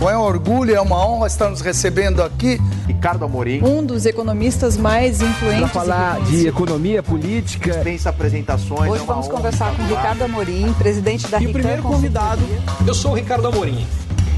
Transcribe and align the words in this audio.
Bom, 0.00 0.08
é 0.08 0.16
um 0.16 0.22
orgulho, 0.22 0.74
é 0.74 0.80
uma 0.80 1.06
honra 1.06 1.26
estar 1.26 1.50
nos 1.50 1.60
recebendo 1.60 2.22
aqui. 2.22 2.56
Ricardo 2.86 3.22
Amorim. 3.22 3.62
Um 3.62 3.84
dos 3.84 4.06
economistas 4.06 4.74
mais 4.78 5.20
influentes. 5.20 5.60
Para 5.60 5.68
falar 5.68 6.24
de 6.24 6.48
economia 6.48 7.02
política. 7.02 7.70
Dispensa 7.70 8.08
apresentações. 8.08 8.90
Hoje 8.90 9.02
é 9.02 9.06
vamos 9.06 9.28
conversar 9.28 9.76
com 9.76 9.82
Ricardo 9.82 10.22
Amorim, 10.24 10.72
presidente 10.72 11.28
da 11.28 11.38
E 11.38 11.48
o 11.48 11.52
primeiro 11.52 11.82
convidado, 11.82 12.40
eu 12.88 12.94
sou 12.94 13.10
o 13.10 13.14
Ricardo 13.14 13.46
Amorim. 13.48 13.86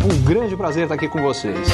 Um 0.05 0.25
grande 0.25 0.57
prazer 0.57 0.83
estar 0.83 0.97
aqui 0.97 1.07
com 1.07 1.23
vocês. 1.23 1.69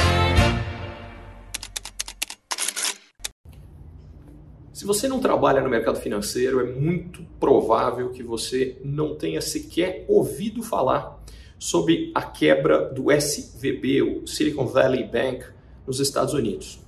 Se 4.71 4.85
você 4.85 5.07
não 5.07 5.19
trabalha 5.19 5.61
no 5.61 5.69
mercado 5.69 5.99
financeiro, 5.99 6.59
é 6.59 6.71
muito 6.79 7.23
provável 7.39 8.11
que 8.11 8.21
você 8.21 8.77
não 8.85 9.15
tenha 9.15 9.41
sequer 9.41 10.05
ouvido 10.07 10.61
falar 10.61 11.19
sobre 11.59 12.09
a 12.15 12.21
quebra 12.21 12.85
do 12.85 13.11
SVB, 13.11 14.01
o 14.01 14.25
Silicon 14.25 14.65
Valley 14.65 15.03
Bank, 15.03 15.43
nos 15.85 15.99
Estados 15.99 16.33
Unidos. 16.33 16.79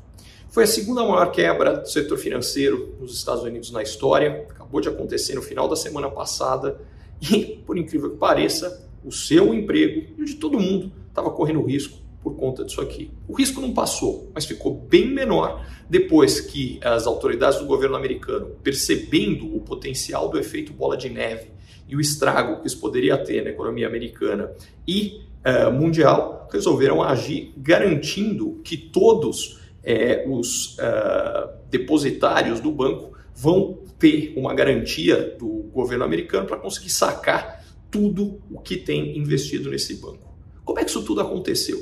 Foi 0.49 0.63
a 0.63 0.67
segunda 0.67 1.03
maior 1.03 1.31
quebra 1.31 1.77
do 1.77 1.89
setor 1.89 2.17
financeiro 2.17 2.95
nos 2.99 3.13
Estados 3.13 3.43
Unidos 3.43 3.71
na 3.71 3.83
história, 3.83 4.47
acabou 4.49 4.79
de 4.79 4.87
acontecer 4.89 5.35
no 5.35 5.41
final 5.41 5.67
da 5.67 5.75
semana 5.75 6.09
passada 6.09 6.79
e, 7.21 7.61
por 7.65 7.77
incrível 7.77 8.11
que 8.11 8.17
pareça, 8.17 8.87
o 9.03 9.11
seu 9.11 9.53
emprego 9.53 10.13
e 10.17 10.21
o 10.21 10.25
de 10.25 10.35
todo 10.35 10.59
mundo 10.59 10.91
estava 11.09 11.29
correndo 11.31 11.61
risco 11.63 11.99
por 12.21 12.35
conta 12.35 12.63
disso 12.63 12.81
aqui. 12.81 13.09
O 13.27 13.33
risco 13.33 13.59
não 13.59 13.73
passou, 13.73 14.29
mas 14.33 14.45
ficou 14.45 14.73
bem 14.73 15.07
menor 15.07 15.65
depois 15.89 16.39
que 16.39 16.79
as 16.83 17.07
autoridades 17.07 17.59
do 17.59 17.65
governo 17.65 17.95
americano, 17.95 18.51
percebendo 18.63 19.55
o 19.55 19.59
potencial 19.59 20.29
do 20.29 20.37
efeito 20.37 20.71
bola 20.71 20.95
de 20.95 21.09
neve 21.09 21.49
e 21.91 21.95
o 21.95 21.99
estrago 21.99 22.61
que 22.61 22.67
isso 22.67 22.79
poderia 22.79 23.17
ter 23.17 23.43
na 23.43 23.49
economia 23.49 23.85
americana 23.85 24.49
e 24.87 25.21
uh, 25.45 25.71
mundial, 25.71 26.47
resolveram 26.49 27.03
agir 27.03 27.53
garantindo 27.57 28.61
que 28.63 28.77
todos 28.77 29.59
uh, 29.83 30.31
os 30.33 30.77
uh, 30.77 31.49
depositários 31.69 32.61
do 32.61 32.71
banco 32.71 33.11
vão 33.35 33.79
ter 33.99 34.33
uma 34.37 34.53
garantia 34.53 35.35
do 35.37 35.69
governo 35.73 36.05
americano 36.05 36.47
para 36.47 36.57
conseguir 36.57 36.89
sacar 36.89 37.61
tudo 37.91 38.39
o 38.49 38.59
que 38.59 38.77
tem 38.77 39.17
investido 39.17 39.69
nesse 39.69 39.95
banco. 39.95 40.33
Como 40.63 40.79
é 40.79 40.85
que 40.85 40.89
isso 40.89 41.03
tudo 41.03 41.19
aconteceu? 41.19 41.77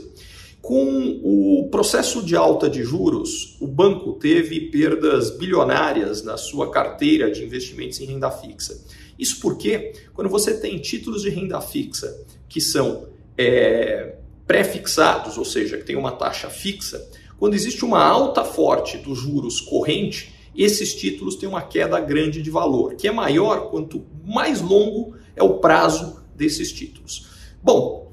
Com 0.61 1.19
o 1.23 1.69
processo 1.71 2.21
de 2.21 2.35
alta 2.35 2.69
de 2.69 2.83
juros, 2.83 3.57
o 3.61 3.67
banco 3.67 4.13
teve 4.13 4.69
perdas 4.69 5.31
bilionárias 5.31 6.21
na 6.21 6.37
sua 6.37 6.69
carteira 6.69 7.31
de 7.31 7.43
investimentos 7.43 7.99
em 7.99 8.05
renda 8.05 8.29
fixa. 8.29 8.79
Isso 9.17 9.39
porque, 9.39 9.93
quando 10.13 10.29
você 10.29 10.59
tem 10.59 10.77
títulos 10.79 11.21
de 11.21 11.29
renda 11.29 11.59
fixa 11.61 12.25
que 12.47 12.59
são 12.59 13.07
é, 13.37 14.15
pré-fixados, 14.45 15.37
ou 15.37 15.45
seja, 15.45 15.77
que 15.77 15.85
tem 15.85 15.95
uma 15.95 16.11
taxa 16.11 16.49
fixa, 16.49 17.09
quando 17.37 17.53
existe 17.53 17.85
uma 17.85 18.03
alta 18.03 18.43
forte 18.43 18.97
dos 18.97 19.17
juros 19.17 19.61
corrente, 19.61 20.33
esses 20.55 20.93
títulos 20.93 21.35
têm 21.35 21.47
uma 21.47 21.61
queda 21.61 21.99
grande 22.01 22.41
de 22.41 22.49
valor, 22.49 22.95
que 22.95 23.07
é 23.07 23.11
maior 23.11 23.69
quanto 23.69 24.05
mais 24.25 24.59
longo 24.61 25.15
é 25.35 25.43
o 25.43 25.59
prazo 25.59 26.21
desses 26.35 26.71
títulos. 26.71 27.27
Bom, 27.63 28.08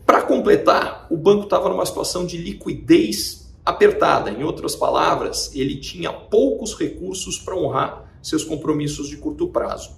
completar, 0.46 1.08
o 1.10 1.16
banco 1.16 1.42
estava 1.42 1.68
numa 1.68 1.84
situação 1.84 2.24
de 2.24 2.36
liquidez 2.36 3.52
apertada. 3.64 4.30
Em 4.30 4.44
outras 4.44 4.76
palavras, 4.76 5.50
ele 5.52 5.76
tinha 5.76 6.12
poucos 6.12 6.72
recursos 6.78 7.36
para 7.36 7.56
honrar 7.56 8.08
seus 8.22 8.44
compromissos 8.44 9.08
de 9.08 9.16
curto 9.16 9.48
prazo. 9.48 9.90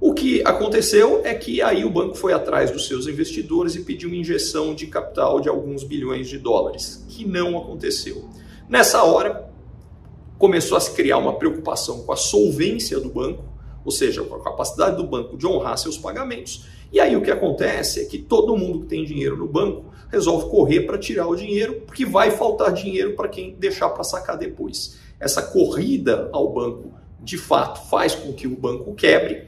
O 0.00 0.14
que 0.14 0.42
aconteceu 0.42 1.20
é 1.22 1.34
que 1.34 1.60
aí 1.60 1.84
o 1.84 1.90
banco 1.90 2.14
foi 2.14 2.32
atrás 2.32 2.70
dos 2.70 2.86
seus 2.86 3.06
investidores 3.06 3.74
e 3.74 3.82
pediu 3.82 4.08
uma 4.08 4.16
injeção 4.16 4.74
de 4.74 4.86
capital 4.86 5.38
de 5.38 5.50
alguns 5.50 5.84
bilhões 5.84 6.28
de 6.28 6.38
dólares, 6.38 7.04
que 7.06 7.26
não 7.26 7.58
aconteceu. 7.58 8.30
Nessa 8.66 9.02
hora, 9.02 9.50
começou 10.38 10.78
a 10.78 10.80
se 10.80 10.92
criar 10.92 11.18
uma 11.18 11.34
preocupação 11.34 12.04
com 12.04 12.12
a 12.12 12.16
solvência 12.16 12.98
do 12.98 13.10
banco, 13.10 13.44
ou 13.84 13.90
seja, 13.90 14.22
com 14.22 14.34
a 14.34 14.42
capacidade 14.42 14.96
do 14.96 15.04
banco 15.04 15.36
de 15.36 15.46
honrar 15.46 15.76
seus 15.76 15.98
pagamentos. 15.98 16.64
E 16.96 17.00
aí 17.00 17.14
o 17.14 17.20
que 17.20 17.30
acontece 17.30 18.00
é 18.00 18.04
que 18.06 18.16
todo 18.16 18.56
mundo 18.56 18.80
que 18.80 18.86
tem 18.86 19.04
dinheiro 19.04 19.36
no 19.36 19.46
banco 19.46 19.84
resolve 20.10 20.48
correr 20.48 20.86
para 20.86 20.96
tirar 20.96 21.26
o 21.26 21.36
dinheiro, 21.36 21.82
porque 21.84 22.06
vai 22.06 22.30
faltar 22.30 22.72
dinheiro 22.72 23.12
para 23.12 23.28
quem 23.28 23.54
deixar 23.58 23.90
para 23.90 24.02
sacar 24.02 24.38
depois. 24.38 24.96
Essa 25.20 25.42
corrida 25.42 26.30
ao 26.32 26.50
banco, 26.50 26.94
de 27.20 27.36
fato, 27.36 27.86
faz 27.90 28.14
com 28.14 28.32
que 28.32 28.46
o 28.46 28.56
banco 28.56 28.94
quebre 28.94 29.42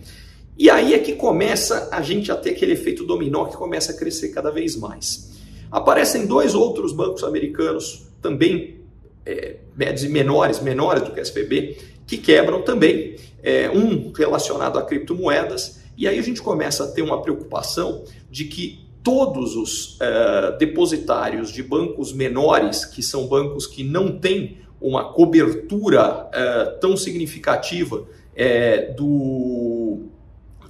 e 0.59 0.69
aí 0.69 0.93
é 0.93 0.99
que 0.99 1.15
começa 1.15 1.89
a 1.91 2.03
gente 2.03 2.31
a 2.31 2.37
ter 2.37 2.51
aquele 2.51 2.73
efeito 2.73 3.03
dominó 3.07 3.47
que 3.47 3.57
começa 3.57 3.93
a 3.93 3.97
crescer 3.97 4.29
cada 4.29 4.51
vez 4.51 4.77
mais. 4.77 5.31
Aparecem 5.71 6.27
dois 6.27 6.55
outros 6.55 6.93
bancos 6.93 7.25
americanos, 7.25 8.11
também 8.21 8.83
é, 9.25 9.57
médios 9.75 10.05
e 10.05 10.11
menores, 10.11 10.61
menores 10.61 11.03
do 11.03 11.13
que 11.13 11.19
a 11.19 11.23
SVB, 11.23 11.79
que 12.07 12.19
quebram 12.19 12.61
também, 12.61 13.17
é, 13.43 13.71
um 13.71 14.13
relacionado 14.13 14.79
a 14.79 14.83
criptomoedas, 14.83 15.78
e 15.99 16.07
aí 16.07 16.17
a 16.17 16.23
gente 16.23 16.41
começa 16.41 16.85
a 16.85 16.87
ter 16.87 17.03
uma 17.03 17.21
preocupação 17.21 18.05
de 18.31 18.45
que 18.45 18.87
todos 19.03 19.57
os 19.57 19.99
é, 20.01 20.57
depositários 20.57 21.53
de 21.53 21.61
bancos 21.61 22.13
menores, 22.13 22.85
que 22.85 23.03
são 23.03 23.27
bancos 23.27 23.67
que 23.67 23.83
não 23.83 24.17
têm 24.17 24.59
uma 24.81 25.13
cobertura 25.13 26.29
é, 26.33 26.65
tão 26.81 26.97
significativa 26.97 28.07
é, 28.37 28.93
do 28.93 30.05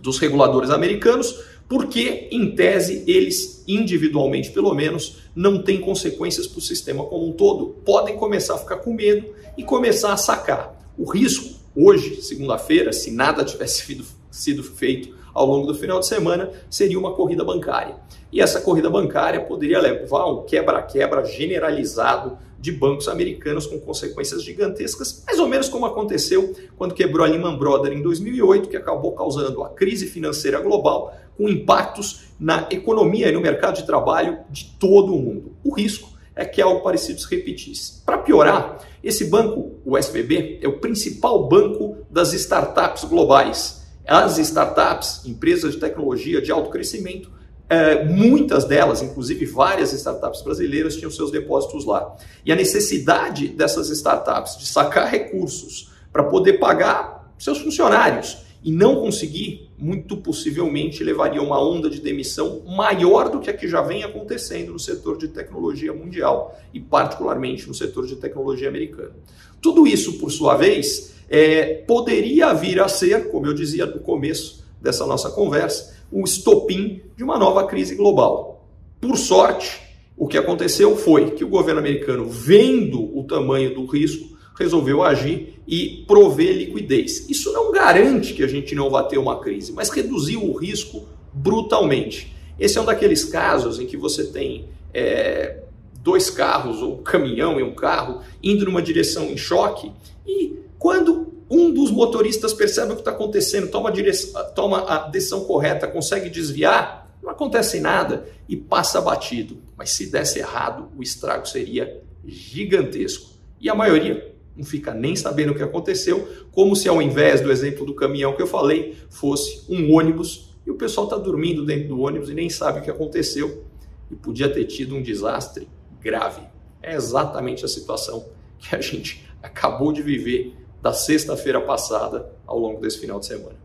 dos 0.01 0.19
reguladores 0.19 0.71
americanos, 0.71 1.45
porque, 1.69 2.29
em 2.31 2.55
tese, 2.55 3.05
eles, 3.07 3.63
individualmente 3.69 4.51
pelo 4.51 4.73
menos, 4.73 5.19
não 5.37 5.61
têm 5.61 5.79
consequências 5.79 6.47
para 6.47 6.59
o 6.59 6.63
sistema 6.63 7.05
como 7.05 7.29
um 7.29 7.33
todo. 7.33 7.77
Podem 7.85 8.17
começar 8.17 8.55
a 8.55 8.59
ficar 8.59 8.77
com 8.77 8.95
medo 8.95 9.27
e 9.59 9.63
começar 9.63 10.13
a 10.13 10.17
sacar. 10.17 10.75
O 10.97 11.05
risco, 11.05 11.59
hoje, 11.77 12.23
segunda-feira, 12.23 12.93
se 12.93 13.11
nada 13.11 13.45
tivesse 13.45 13.85
sido, 13.85 14.05
sido 14.31 14.63
feito 14.63 15.18
ao 15.33 15.47
longo 15.47 15.67
do 15.67 15.75
final 15.75 16.01
de 16.01 16.07
semana, 16.07 16.51
seria 16.69 16.99
uma 16.99 17.15
corrida 17.15 17.45
bancária. 17.45 17.97
E 18.33 18.41
essa 18.41 18.61
corrida 18.61 18.91
bancária 18.91 19.41
poderia 19.41 19.81
levar 19.81 20.21
a 20.21 20.31
um 20.31 20.45
quebra-quebra 20.45 21.25
generalizado 21.25 22.39
de 22.59 22.73
bancos 22.73 23.09
americanos 23.09 23.67
com 23.67 23.79
consequências 23.79 24.43
gigantescas, 24.43 25.23
mais 25.27 25.39
ou 25.39 25.49
menos 25.49 25.69
como 25.69 25.87
aconteceu 25.87 26.55
quando 26.77 26.95
quebrou 26.95 27.25
a 27.25 27.29
Lehman 27.29 27.57
Brothers 27.57 27.97
em 27.97 28.03
2008, 28.03 28.69
que 28.69 28.77
acabou 28.77 29.13
causando 29.13 29.63
a 29.63 29.69
crise 29.71 30.07
financeira 30.07 30.61
global 30.61 31.15
com 31.37 31.49
impactos 31.49 32.25
na 32.39 32.67
economia 32.71 33.29
e 33.29 33.33
no 33.33 33.41
mercado 33.41 33.77
de 33.77 33.87
trabalho 33.87 34.39
de 34.51 34.65
todo 34.79 35.15
o 35.15 35.19
mundo. 35.23 35.53
O 35.65 35.73
risco 35.73 36.19
é 36.35 36.45
que 36.45 36.61
algo 36.61 36.83
parecido 36.83 37.21
se 37.21 37.29
repetisse. 37.29 38.03
Para 38.05 38.19
piorar, 38.19 38.79
esse 39.03 39.25
banco, 39.25 39.73
o 39.85 39.97
SVB, 39.97 40.61
é 40.63 40.69
o 40.69 40.79
principal 40.79 41.49
banco 41.49 41.97
das 42.11 42.33
startups 42.33 43.05
globais. 43.05 43.88
As 44.09 44.39
startups, 44.39 45.27
empresas 45.27 45.75
de 45.75 45.81
tecnologia 45.81 46.41
de 46.41 46.51
alto 46.51 46.71
crescimento, 46.71 47.31
é, 47.69 48.03
muitas 48.05 48.65
delas, 48.65 49.03
inclusive 49.03 49.45
várias 49.45 49.93
startups 49.93 50.41
brasileiras, 50.43 50.97
tinham 50.97 51.11
seus 51.11 51.31
depósitos 51.31 51.85
lá. 51.85 52.17
E 52.45 52.51
a 52.51 52.57
necessidade 52.57 53.49
dessas 53.49 53.91
startups 53.91 54.57
de 54.57 54.67
sacar 54.67 55.11
recursos 55.11 55.93
para 56.11 56.25
poder 56.25 56.55
pagar 56.55 57.31
seus 57.39 57.59
funcionários 57.59 58.48
e 58.63 58.73
não 58.73 58.97
conseguir, 58.97 59.71
muito 59.79 60.17
possivelmente 60.17 61.05
levaria 61.05 61.41
uma 61.41 61.63
onda 61.63 61.89
de 61.89 62.01
demissão 62.01 62.63
maior 62.67 63.31
do 63.31 63.41
que 63.41 63.49
a 63.49 63.57
que 63.57 63.69
já 63.69 63.81
vem 63.81 64.03
acontecendo 64.03 64.73
no 64.73 64.79
setor 64.79 65.17
de 65.17 65.29
tecnologia 65.29 65.93
mundial 65.93 66.59
e, 66.75 66.81
particularmente, 66.81 67.69
no 67.69 67.75
setor 67.75 68.07
de 68.07 68.17
tecnologia 68.17 68.69
americana. 68.69 69.15
Tudo 69.61 69.87
isso, 69.87 70.19
por 70.19 70.33
sua 70.33 70.57
vez, 70.57 71.15
é, 71.29 71.75
poderia 71.87 72.53
vir 72.53 72.81
a 72.81 72.89
ser, 72.89 73.31
como 73.31 73.47
eu 73.47 73.55
dizia 73.55 73.87
no 73.87 74.01
começo 74.01 74.65
dessa 74.81 75.07
nossa 75.07 75.31
conversa, 75.31 75.97
o 76.11 76.25
estopim 76.25 77.03
de 77.17 77.23
uma 77.23 77.39
nova 77.39 77.67
crise 77.67 77.95
global. 77.95 78.67
Por 79.01 79.17
sorte, 79.17 79.81
o 80.17 80.27
que 80.27 80.37
aconteceu 80.37 80.97
foi 80.97 81.31
que 81.31 81.45
o 81.45 81.49
governo 81.49 81.81
americano, 81.81 82.29
vendo 82.29 83.17
o 83.17 83.23
tamanho 83.25 83.75
do 83.75 83.87
risco, 83.87 84.37
resolveu 84.59 85.03
agir 85.03 85.48
e 85.69 86.03
prover 86.07 86.57
liquidez. 86.57 87.29
Isso 87.29 87.53
não 87.53 87.71
garante 87.71 88.33
que 88.33 88.43
a 88.43 88.47
gente 88.47 88.75
não 88.75 88.89
vá 88.89 89.03
ter 89.03 89.19
uma 89.19 89.39
crise, 89.39 89.71
mas 89.71 89.91
reduziu 89.91 90.43
o 90.43 90.57
risco 90.57 91.07
brutalmente. 91.31 92.35
Esse 92.59 92.79
é 92.79 92.81
um 92.81 92.87
daqueles 92.87 93.23
casos 93.23 93.79
em 93.79 93.85
que 93.85 93.97
você 93.97 94.25
tem 94.25 94.71
é, 94.95 95.59
dois 96.03 96.31
carros, 96.31 96.81
ou 96.81 96.95
um 96.95 97.03
caminhão 97.03 97.61
e 97.61 97.63
um 97.63 97.75
carro, 97.75 98.23
indo 98.43 98.65
numa 98.65 98.81
direção 98.81 99.27
em 99.27 99.37
choque, 99.37 99.93
e 100.27 100.59
quando 100.79 101.35
um 101.51 101.71
dos 101.71 101.91
motoristas 101.91 102.55
percebe 102.55 102.93
o 102.93 102.95
que 102.95 103.03
está 103.03 103.11
acontecendo, 103.11 103.71
toma 103.71 103.91
a, 103.91 103.93
direção, 103.93 104.51
toma 104.55 104.85
a 104.89 105.09
decisão 105.09 105.45
correta, 105.45 105.87
consegue 105.87 106.31
desviar, 106.31 107.15
não 107.23 107.31
acontece 107.31 107.79
nada 107.79 108.27
e 108.49 108.57
passa 108.57 109.03
batido. 109.03 109.59
Mas 109.77 109.91
se 109.91 110.07
desse 110.07 110.39
errado, 110.39 110.89
o 110.97 111.03
estrago 111.03 111.47
seria 111.47 112.03
gigantesco. 112.27 113.31
E 113.61 113.69
a 113.69 113.75
maioria 113.75 114.35
não 114.59 114.65
fica 114.65 114.93
nem 114.93 115.15
sabendo 115.15 115.53
o 115.53 115.55
que 115.55 115.63
aconteceu, 115.63 116.29
como 116.51 116.75
se 116.75 116.89
ao 116.89 117.01
invés 117.01 117.41
do 117.41 117.51
exemplo 117.51 117.87
do 117.87 117.95
caminhão 117.95 118.35
que 118.35 118.43
eu 118.43 118.47
falei, 118.47 118.97
fosse 119.09 119.65
um 119.69 119.95
ônibus 119.95 120.51
e 120.67 120.71
o 120.71 120.75
pessoal 120.75 121.07
está 121.07 121.17
dormindo 121.17 121.65
dentro 121.65 121.89
do 121.89 122.01
ônibus 122.01 122.29
e 122.29 122.35
nem 122.35 122.51
sabe 122.51 122.81
o 122.81 122.83
que 122.83 122.91
aconteceu. 122.91 123.65
e 124.11 124.17
podia 124.17 124.49
ter 124.49 124.65
tido 124.65 124.97
um 124.97 125.03
desastre 125.03 125.69
grave. 126.01 126.41
É 126.83 126.95
exatamente 126.95 127.65
a 127.65 127.69
situação 127.69 128.25
que 128.59 128.75
a 128.75 128.81
gente 128.81 129.29
acabou 129.43 129.93
de 129.93 130.03
viver 130.03 130.55
da 130.81 130.93
sexta-feira 130.93 131.61
passada 131.61 132.33
ao 132.47 132.59
longo 132.59 132.81
desse 132.81 132.99
final 132.99 133.21
de 133.21 133.27
semana. 133.27 133.57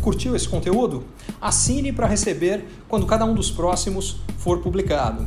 Curtiu 0.00 0.34
esse 0.34 0.48
conteúdo? 0.48 1.04
Assine 1.40 1.92
para 1.92 2.06
receber 2.06 2.64
quando 2.88 3.06
cada 3.06 3.24
um 3.24 3.34
dos 3.34 3.50
próximos 3.50 4.16
for 4.38 4.60
publicado. 4.60 5.26